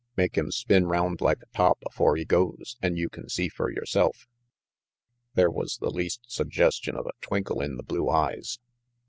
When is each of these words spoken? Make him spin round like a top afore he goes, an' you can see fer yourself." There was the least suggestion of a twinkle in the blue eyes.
Make 0.17 0.35
him 0.35 0.49
spin 0.49 0.87
round 0.87 1.21
like 1.21 1.43
a 1.43 1.55
top 1.55 1.77
afore 1.85 2.15
he 2.17 2.25
goes, 2.25 2.75
an' 2.81 2.97
you 2.97 3.07
can 3.07 3.29
see 3.29 3.49
fer 3.49 3.69
yourself." 3.69 4.27
There 5.35 5.51
was 5.51 5.77
the 5.77 5.91
least 5.91 6.21
suggestion 6.25 6.95
of 6.95 7.05
a 7.05 7.11
twinkle 7.21 7.61
in 7.61 7.75
the 7.77 7.83
blue 7.83 8.09
eyes. 8.09 8.57